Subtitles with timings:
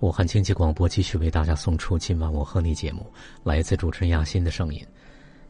[0.00, 3.04] 武汉经济广播继续为大家送出今晚我和你节目，
[3.42, 4.80] 来自主持人亚欣的声音。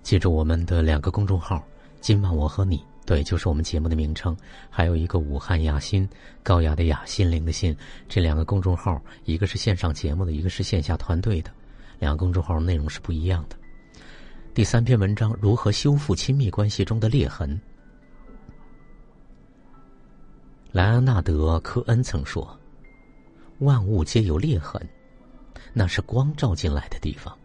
[0.03, 1.63] 记住我们的两个公众号：
[2.01, 4.35] 今晚我和你，对，就是我们节目的名称；
[4.71, 6.09] 还有一个武汉雅欣，
[6.43, 7.77] 高雅的雅，心灵的心。
[8.09, 11.51] 这两个公众号，一个是线上节目的，一个是线下团队的，
[11.99, 13.57] 两个公众号内容是不一样的。
[14.55, 17.61] 第三篇文章：如何修复亲密关系中的裂痕。
[20.73, 22.58] 莱昂纳德·科恩曾说。
[23.59, 24.81] 万物皆有裂痕，
[25.73, 27.37] 那是光照进来的地方。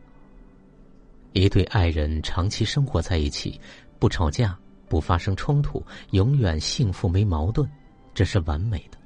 [1.31, 3.59] 一对爱人长期生活在一起，
[3.97, 4.55] 不吵架，
[4.87, 7.67] 不发生冲突，永远幸福没矛盾，
[8.13, 8.97] 这是完美的。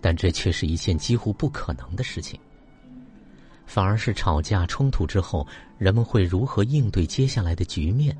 [0.00, 2.38] 但这却是一件几乎不可能的事情。
[3.64, 5.46] 反而是吵架冲突之后，
[5.78, 8.16] 人们会如何应对接下来的局面，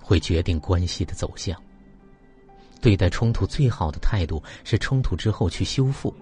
[0.00, 1.56] 会决定关系的走向。
[2.80, 6.12] 对待冲突最好的态度是冲突之后去修复。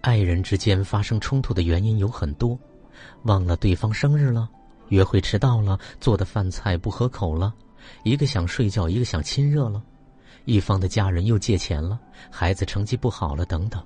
[0.00, 2.58] 爱人之间发生冲突的原因有很多，
[3.24, 4.48] 忘了对方生日了，
[4.88, 7.54] 约会迟到了，做的饭菜不合口了，
[8.02, 9.82] 一个想睡觉，一个想亲热了，
[10.46, 13.82] 一方的家人又借钱了，孩子成绩不好了，等等，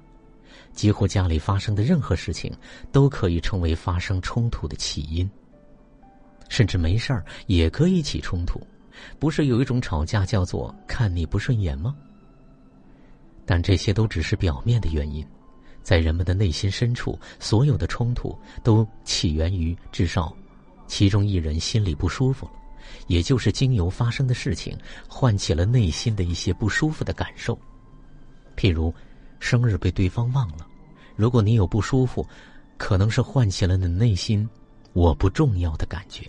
[0.72, 2.52] 几乎家里发生的任何事情
[2.92, 5.28] 都可以成为发生冲突的起因。
[6.48, 8.60] 甚至没事儿也可以起冲突，
[9.18, 11.96] 不是有一种吵架叫做看你不顺眼吗？
[13.44, 15.26] 但这些都只是表面的原因。
[15.84, 20.34] 在人们的内心深处，所有的冲突都起源于至少
[20.88, 22.52] 其中一人心里不舒服了，
[23.06, 27.56] 也就是经由发生的事情唤起了内心的一些不舒服的感受。
[28.56, 28.92] 譬如，
[29.38, 30.66] 生日被对方忘了，
[31.14, 32.26] 如果你有不舒服，
[32.78, 34.48] 可能是唤起了你内心
[34.94, 36.28] “我不重要”的感觉。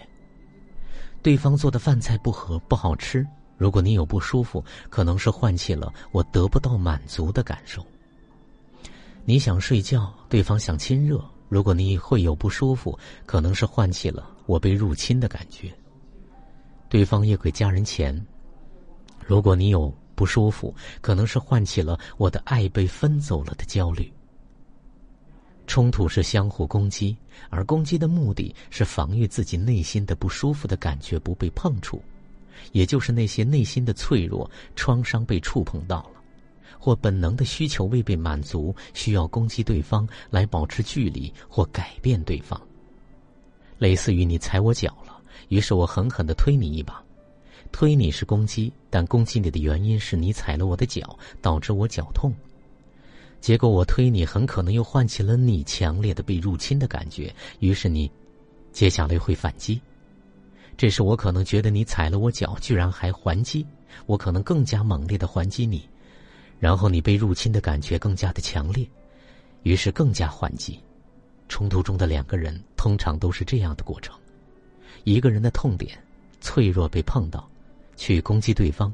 [1.21, 3.25] 对方做的饭菜不合不好吃，
[3.57, 7.85] 如果你有不舒服，可能是唤起了“我得不到满足”的感受。
[9.27, 11.23] 你想睡觉，对方想亲热。
[11.49, 15.73] 如果你会有不舒服，可能是唤起了我被入侵的感觉。
[16.89, 18.23] 对方也给家人钱。
[19.25, 24.13] 如果你有不舒服，可能是唤起了我的爱被分走了的焦虑。
[25.65, 27.17] 冲突是相互攻击，
[27.49, 31.99] 而攻击的目的是防御自己内心的不舒服的感觉不被碰触，
[32.73, 36.14] 也就是那些内心的脆弱、创伤被触碰到了。
[36.85, 42.61] 或本能的需求未被满足，需要攻击对方来保持距离或改变对方。
[43.79, 47.03] 类似于你踩我脚了，于是我狠狠的推你一把。
[47.71, 52.31] 推你是攻击，但攻击你的原因是你踩了我的脚，导致我脚痛。
[53.41, 58.11] 结果我推你，很可能又唤起了你强烈的被入侵的感觉，于是你
[58.71, 59.81] 接下来会反击。
[60.77, 63.65] 这时我可能觉得你踩了我脚，居然还还击，
[64.05, 65.89] 我可能更加猛烈的还击你。
[66.59, 68.87] 然后你被入侵的感觉更加的强烈，
[69.63, 70.79] 于是更加还击。
[71.47, 74.17] 冲突中的两个人通常都是这样的过程：
[75.03, 75.97] 一个人的痛点、
[76.41, 77.47] 脆弱被碰到，
[77.95, 78.91] 去攻击对方，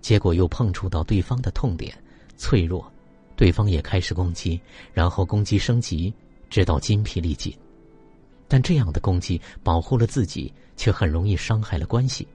[0.00, 1.94] 结果又碰触到对方的痛点、
[2.38, 2.90] 脆弱，
[3.36, 4.58] 对方也开始攻击，
[4.94, 6.12] 然后攻击升级，
[6.48, 7.54] 直到筋疲力尽。
[8.48, 12.26] 但这样的攻击保护了自己，却很容易伤害了关系。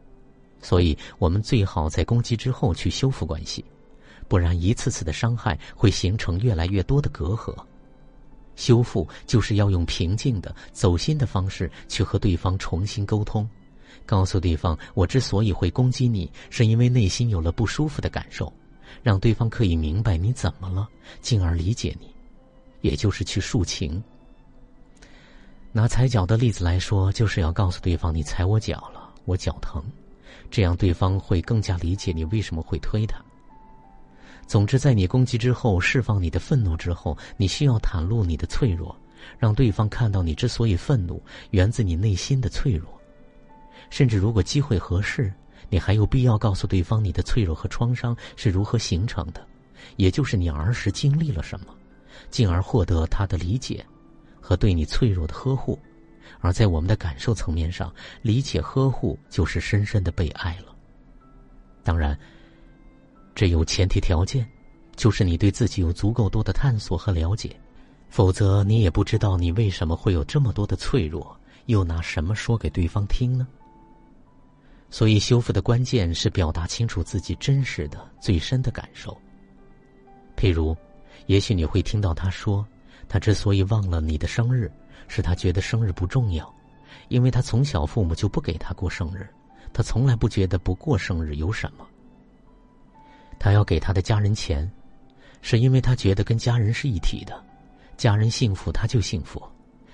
[0.62, 3.66] 所以我们最好在攻击之后去修复关系。
[4.28, 7.56] 不然，一次次的伤害会形成越来越多的隔阂。
[8.56, 13.48] 修复就是要用平静的、走心的方式去和对方重新沟通，
[14.06, 18.52] 告诉对方：我之所以会攻击你，是因为内心有了不舒服的感受，
[19.04, 20.88] 让对方可以明白你怎么了，
[21.22, 22.08] 进而理解你，
[22.82, 24.02] 也就是去抒情。
[25.74, 29.84] 拿踩脚的例子来说，就是要告诉对方：你踩我脚了，我脚疼，
[30.50, 33.22] 这样对方会更加理解你为什么会推他。
[34.48, 38.96] 总之，在你攻击之后，释放你的愤怒之后，你需要袒露你的脆弱，
[39.40, 42.88] 让对方看到你之所以愤怒，源自你内心的脆弱。
[43.90, 45.34] 甚至如果机会合适，
[45.68, 49.46] 你还有必要告诉对方你的脆弱和创伤是如何形成的，
[49.96, 51.76] 也就是你儿时经历了什么，
[52.30, 53.84] 进而获得他的理解
[54.40, 55.80] 和对你脆弱的呵护。
[56.40, 57.92] 而在我们的感受层面上，
[58.22, 60.76] 理解呵护就是深深的被爱了。
[61.84, 62.16] 当然。
[63.36, 64.50] 这有前提条件，
[64.96, 67.54] 就是你对自己有足够多的探索和了解，
[68.10, 73.46] 否则你也不知道你为什么会有这么多的脆弱，又拿什么说给对方听呢？
[74.90, 79.18] 所以，修复的关键是表达清楚自己真实的、最深的感受。
[80.38, 80.74] 譬如，
[81.26, 82.66] 也许你会听到他说，
[83.10, 84.72] 他之所以忘了你的生日，
[85.10, 86.54] 是他觉得生日不重要，
[87.10, 89.28] 因为他从小父母就不给他过生日，
[89.74, 91.86] 他从来不觉得不过生日有什么。
[93.40, 94.70] 他要给他的家人钱，
[95.42, 97.44] 是因为他觉得跟家人是一体的，
[97.98, 99.42] 家人幸福他就幸福，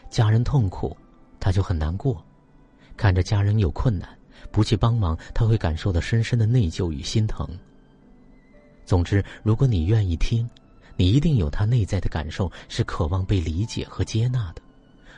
[0.10, 0.96] 家人痛苦
[1.40, 2.24] 他就很难过。
[2.98, 4.08] 看着家人有困难，
[4.52, 7.48] 不去帮忙，他会感受到深深的内疚与心疼。
[8.86, 10.48] 总之，如果你愿意听，
[10.96, 14.62] 你一定有他内在的感受，是渴望被理解和接纳的。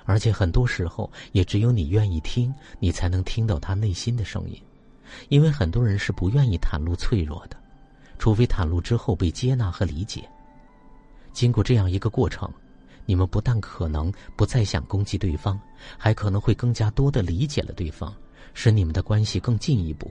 [0.06, 4.62] 而且很多时候，也只有你愿意听，你才能听到他内心的声音。
[5.30, 7.58] 因为很多人是不愿意袒露脆弱的，
[8.24, 10.24] 除非袒露之后被接纳和理解。
[11.34, 12.50] 经过这样一个过程，
[13.06, 15.60] 你们不但可能不再想攻击对方，
[15.98, 18.16] 还可能会更加多的理解了对方，
[18.54, 20.10] 使你们的关系更进一步。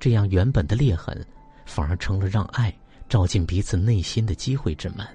[0.00, 1.22] 这样原本的裂痕，
[1.66, 2.74] 反而成了让爱
[3.10, 5.06] 照进彼此内心的机会之门。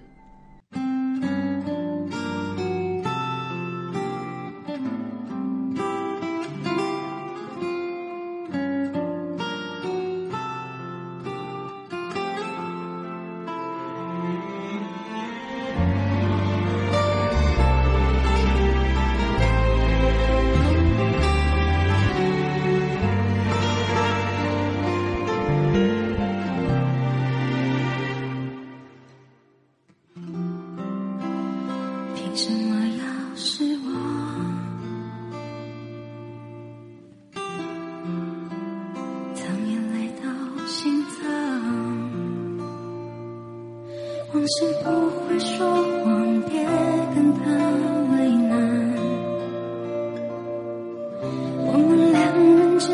[44.49, 44.89] 往事不
[45.27, 45.67] 会说
[46.03, 46.65] 谎，别
[47.13, 47.39] 跟他
[48.13, 48.57] 为难。
[51.67, 52.87] 我们两人之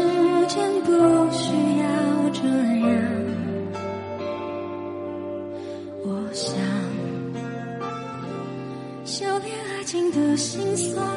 [0.48, 0.92] 间不
[1.32, 1.86] 需要
[2.34, 2.44] 这
[2.90, 2.92] 样。
[6.04, 6.58] 我想，
[9.06, 11.08] 修炼爱情的心酸，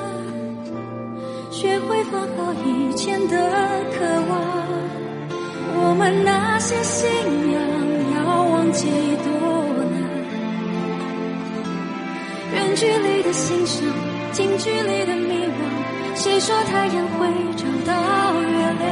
[1.51, 3.35] 学会放好以前的
[3.99, 4.39] 渴望。
[5.81, 7.11] 我们那些信
[7.53, 7.61] 仰，
[8.15, 8.87] 要忘记
[9.25, 9.48] 多。
[13.29, 13.85] 的欣赏，
[14.33, 15.61] 近距离的迷惘。
[16.15, 17.93] 谁说太阳会找到
[18.41, 18.89] 月亮？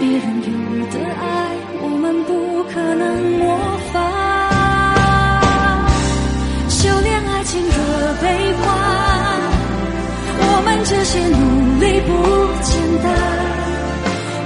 [0.00, 0.48] 别人有
[0.86, 1.22] 的爱，
[1.82, 3.04] 我们不可能
[3.38, 3.44] 模
[3.92, 3.94] 仿。
[6.70, 7.74] 修炼爱情的
[8.22, 8.24] 悲
[8.62, 8.64] 欢，
[10.40, 11.36] 我们这些努
[11.78, 12.08] 力不
[12.62, 12.72] 简
[13.02, 13.06] 单。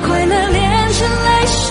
[0.09, 0.59] 快乐炼
[0.99, 1.69] 成泪水，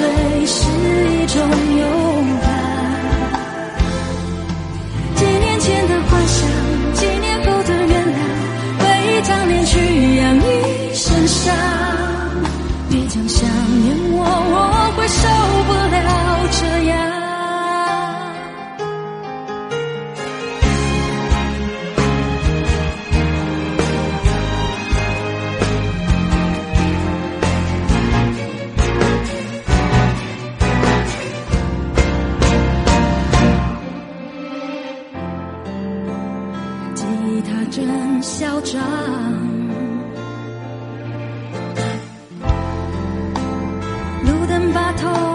[11.49, 11.78] shine.
[44.73, 45.28] 把头